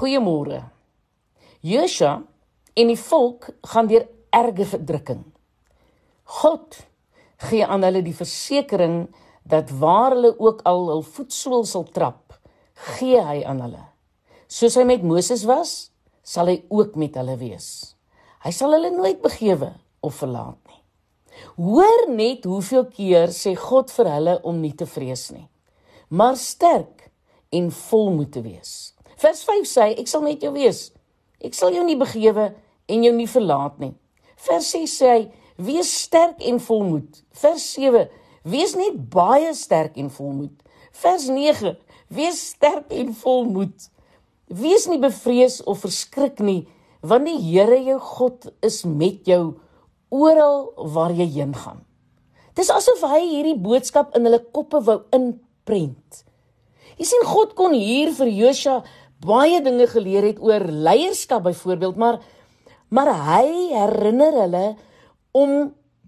[0.00, 0.62] Goeiemôre.
[1.60, 2.22] Josua
[2.72, 5.26] en die volk gaan deur erge verdrukking.
[6.40, 6.78] God
[7.50, 9.02] gee aan hulle die versekering
[9.44, 12.38] dat waar hulle ook al hul voetsool sal trap,
[12.96, 13.82] gee hy aan hulle.
[14.48, 15.90] Soos hy met Moses was,
[16.24, 17.68] sal hy ook met hulle wees.
[18.40, 20.80] Hy sal hulle nooit begewe of verlaat nie.
[21.60, 25.44] Hoor net hoeveel keer sê God vir hulle om nie te vrees nie,
[26.08, 27.10] maar sterk
[27.52, 28.94] en volmoed te wees.
[29.20, 30.88] Vers 5 sê ek sal met jou wees.
[31.44, 32.50] Ek sal jou nie begewe
[32.88, 33.92] en jou nie verlaat nie.
[34.46, 35.22] Vers 6 sê hy
[35.60, 37.20] wees sterk en volmoed.
[37.42, 38.06] Vers 7
[38.48, 40.54] wees net baie sterk en volmoed.
[41.02, 41.74] Vers 9
[42.16, 43.90] wees sterk en volmoed.
[44.48, 46.64] Wees nie bevrees of verskrik nie
[47.00, 49.54] want die Here jou God is met jou
[50.12, 51.84] oral waar jy heen gaan.
[52.56, 56.24] Dis asof hy hierdie boodskap in hulle koppe wou inprent.
[57.00, 58.82] Jy sien God kon hier vir Josua
[59.20, 62.20] baie dinge geleer het oor leierskap byvoorbeeld, maar
[62.90, 64.64] maar hy herinner hulle
[65.30, 65.52] om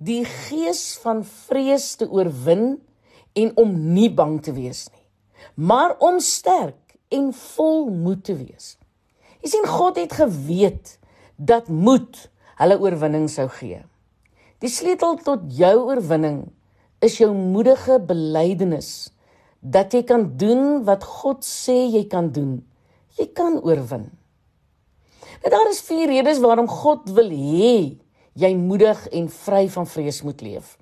[0.00, 2.78] die gees van vrees te oorwin
[3.36, 5.04] en om nie bang te wees nie,
[5.54, 8.78] maar om sterk en vol moed te wees.
[9.44, 10.96] Jy sien God het geweet
[11.36, 12.16] dat moed
[12.60, 13.82] hulle oorwinning sou gee.
[14.60, 16.46] Die sleutel tot jou oorwinning
[17.04, 19.10] is jou moedige belydenis
[19.60, 22.60] dat jy kan doen wat God sê jy kan doen.
[23.20, 24.08] Jy kan oorwin.
[25.44, 28.00] En daar is vier redes waarom God wil hê
[28.40, 30.76] jy moedig en vry van vrees moet leef.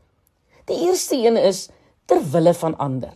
[0.70, 1.66] Die eerste een is
[2.06, 3.14] ter wille van ander.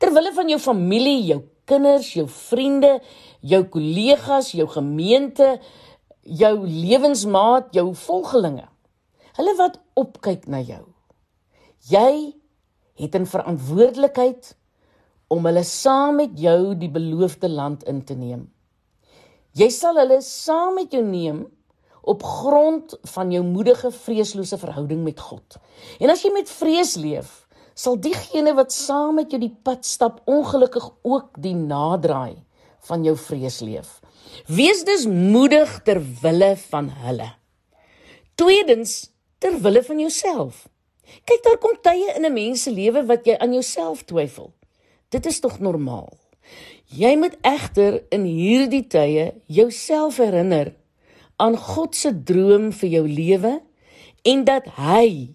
[0.00, 2.96] Ter wille van jou familie, jou kinders, jou vriende,
[3.40, 5.56] jou kollegas, jou gemeente,
[6.22, 8.66] jou lewensmaat, jou volgelinge.
[9.38, 10.82] Hulle wat opkyk na jou.
[11.86, 12.34] Jy
[12.96, 14.56] het 'n verantwoordelikheid
[15.28, 18.55] om hulle saam met jou die beloofde land in te neem.
[19.56, 21.46] Jy sal hulle saam met jou neem
[22.06, 25.56] op grond van jou moedige vreeslose verhouding met God.
[25.98, 27.30] En as jy met vrees leef,
[27.72, 32.36] sal diegene wat saam met jou die pad stap ongelukkig ook die naderdraai
[32.86, 33.96] van jou vrees leef.
[34.46, 37.30] Wees dus moedig ter wille van hulle.
[38.36, 39.08] Tweedens
[39.40, 40.66] ter wille van jouself.
[41.24, 44.52] Kyk, daar kom tye in 'n mens se lewe wat jy aan jouself twyfel.
[45.08, 46.12] Dit is tog normaal.
[46.86, 50.74] Jy moet egter in hierdie tye jouself herinner
[51.42, 53.56] aan God se droom vir jou lewe
[54.26, 55.34] en dat hy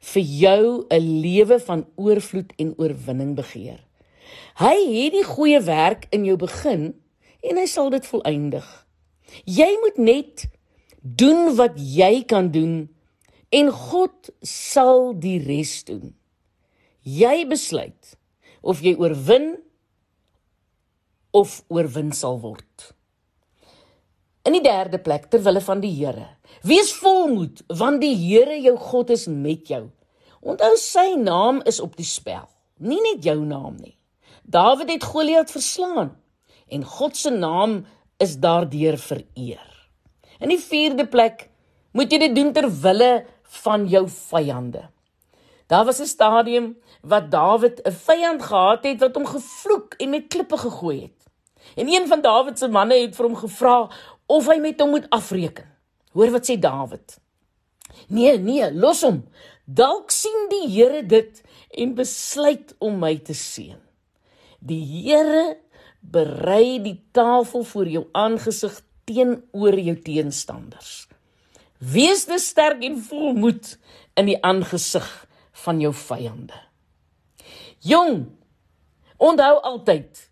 [0.00, 3.80] vir jou 'n lewe van oorvloed en oorwinning begeer.
[4.60, 6.94] Hy het die goeie werk in jou begin
[7.42, 8.86] en hy sal dit volëindig.
[9.44, 10.48] Jy moet net
[11.00, 12.88] doen wat jy kan doen
[13.50, 16.14] en God sal die res doen.
[17.02, 18.16] Jy besluit
[18.60, 19.56] of jy oorwin
[21.30, 22.90] of oorwin sal word.
[24.42, 26.26] In die derde plek ter wille van die Here.
[26.66, 29.90] Wees volmoed want die Here jou God is met jou.
[30.40, 32.48] Onthou sy naam is op die spel,
[32.80, 33.96] nie net jou naam nie.
[34.48, 36.14] Dawid het Goliat verslaan
[36.70, 37.82] en God se naam
[38.18, 39.66] is daardeur vereer.
[40.40, 41.50] In die vierde plek
[41.92, 43.12] moet jy dit doen ter wille
[43.62, 44.88] van jou vyande.
[45.70, 50.28] Daar was 'n stadium wat Dawid 'n vyand gehad het wat hom gevloek en met
[50.28, 51.19] klippe gegooi het.
[51.76, 53.76] En een van Dawid se manne het vir hom gevra
[54.26, 55.68] of hy met hom moet afreken.
[56.12, 57.18] Hoor wat sê Dawid?
[58.08, 59.22] Nee, nee, los hom.
[59.64, 63.78] Dalk sien die Here dit en besluit om my te seën.
[64.58, 65.60] Die Here
[66.00, 71.06] berei die tafel voor jou aangesig teenoor jou teenstanders.
[71.80, 73.76] Wees dus sterk en volmoed
[74.18, 75.06] in die aangesig
[75.64, 76.56] van jou vyande.
[77.80, 78.26] Jong,
[79.16, 80.29] onthou altyd,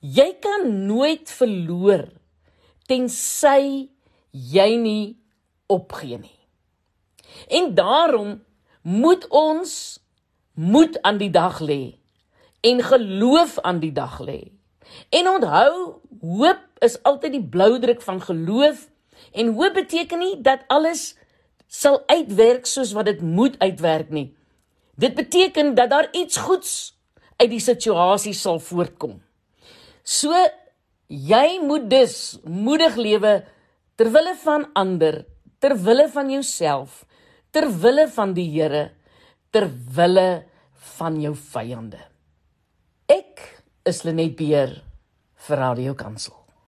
[0.00, 2.08] jy kan nooit verloor
[2.88, 3.88] tensy
[4.30, 5.16] jy nie
[5.70, 6.38] opgee nie.
[7.48, 8.40] En daarom
[8.82, 9.72] moet ons
[10.54, 11.98] moed aan die dag lê
[12.60, 14.40] en geloof aan die dag lê.
[15.14, 18.90] En onthou, hoop is altyd die bloudruk van geloof
[19.32, 21.14] En hoop beteken nie dat alles
[21.66, 24.30] sal uitwerk soos wat dit moet uitwerk nie.
[24.94, 26.72] Dit beteken dat daar iets goeds
[27.36, 29.20] uit die situasie sal voortkom.
[30.04, 30.34] So
[31.10, 33.40] jy moet dus moedig lewe
[33.98, 35.24] ter wille van ander,
[35.60, 37.04] ter wille van jouself,
[37.52, 38.90] ter wille van die Here,
[39.52, 40.44] ter wille
[40.96, 42.00] van jou vyande.
[43.10, 43.42] Ek
[43.84, 44.78] is Lenet Beer
[45.46, 46.39] vir Radio Kansel.